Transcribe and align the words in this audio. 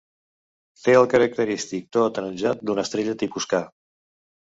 Té 0.85 0.95
el 1.01 1.09
característic 1.11 1.87
to 1.99 2.07
ataronjat 2.07 2.67
d'una 2.71 2.89
estrella 2.89 3.19
tipus 3.25 3.53
K. 3.57 3.65